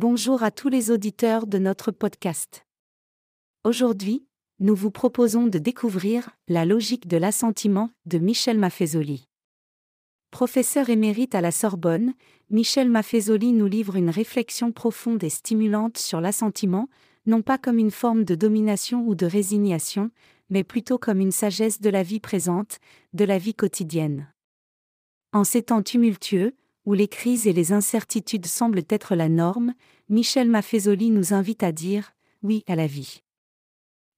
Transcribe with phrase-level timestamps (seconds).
[0.00, 2.64] Bonjour à tous les auditeurs de notre podcast.
[3.64, 4.24] Aujourd'hui,
[4.60, 9.28] nous vous proposons de découvrir La logique de l'assentiment de Michel Maffezoli.
[10.30, 12.14] Professeur émérite à la Sorbonne,
[12.48, 16.88] Michel Maffezoli nous livre une réflexion profonde et stimulante sur l'assentiment,
[17.26, 20.12] non pas comme une forme de domination ou de résignation,
[20.48, 22.78] mais plutôt comme une sagesse de la vie présente,
[23.14, 24.32] de la vie quotidienne.
[25.32, 26.54] En ces temps tumultueux,
[26.88, 29.74] où les crises et les incertitudes semblent être la norme,
[30.08, 33.20] Michel Maffezoli nous invite à dire oui à la vie.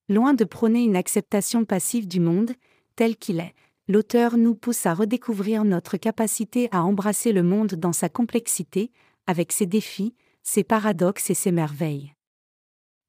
[0.07, 2.53] Loin de prôner une acceptation passive du monde,
[2.95, 3.53] tel qu'il est,
[3.89, 8.89] l'auteur nous pousse à redécouvrir notre capacité à embrasser le monde dans sa complexité,
[9.27, 12.13] avec ses défis, ses paradoxes et ses merveilles.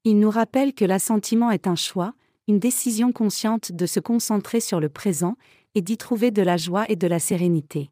[0.02, 2.14] Il nous rappelle que l'assentiment est un choix,
[2.48, 5.36] une décision consciente de se concentrer sur le présent
[5.76, 7.91] et d'y trouver de la joie et de la sérénité.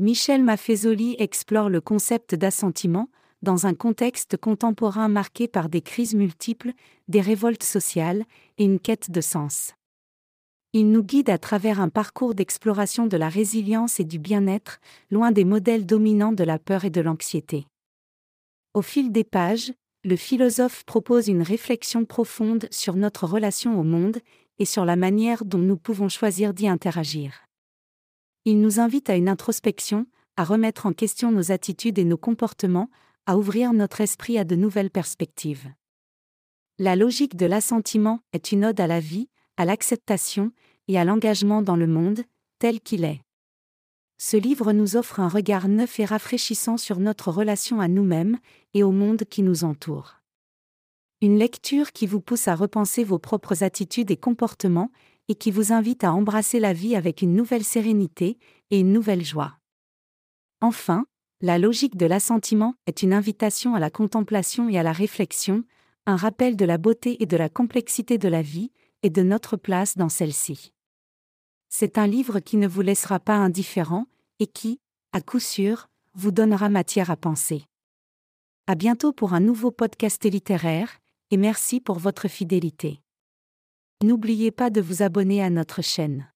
[0.00, 3.10] Michel Maffezoli explore le concept d'assentiment,
[3.42, 6.72] dans un contexte contemporain marqué par des crises multiples,
[7.08, 8.24] des révoltes sociales
[8.56, 9.74] et une quête de sens.
[10.72, 15.32] Il nous guide à travers un parcours d'exploration de la résilience et du bien-être, loin
[15.32, 17.66] des modèles dominants de la peur et de l'anxiété.
[18.72, 19.70] Au fil des pages,
[20.02, 24.20] le philosophe propose une réflexion profonde sur notre relation au monde
[24.58, 27.49] et sur la manière dont nous pouvons choisir d'y interagir.
[28.50, 30.06] Il nous invite à une introspection,
[30.36, 32.90] à remettre en question nos attitudes et nos comportements,
[33.24, 35.68] à ouvrir notre esprit à de nouvelles perspectives.
[36.76, 40.50] La logique de l'assentiment est une ode à la vie, à l'acceptation
[40.88, 42.24] et à l'engagement dans le monde,
[42.58, 43.20] tel qu'il est.
[44.18, 48.36] Ce livre nous offre un regard neuf et rafraîchissant sur notre relation à nous-mêmes
[48.74, 50.16] et au monde qui nous entoure.
[51.22, 54.90] Une lecture qui vous pousse à repenser vos propres attitudes et comportements
[55.30, 58.36] et qui vous invite à embrasser la vie avec une nouvelle sérénité
[58.72, 59.60] et une nouvelle joie.
[60.60, 61.06] Enfin,
[61.40, 65.62] la logique de l'assentiment est une invitation à la contemplation et à la réflexion,
[66.06, 68.72] un rappel de la beauté et de la complexité de la vie,
[69.04, 70.72] et de notre place dans celle-ci.
[71.68, 74.06] C'est un livre qui ne vous laissera pas indifférent,
[74.40, 74.80] et qui,
[75.12, 77.62] à coup sûr, vous donnera matière à penser.
[78.66, 80.98] À bientôt pour un nouveau podcast littéraire,
[81.30, 83.00] et merci pour votre fidélité.
[84.02, 86.26] N'oubliez pas de vous abonner à notre chaîne.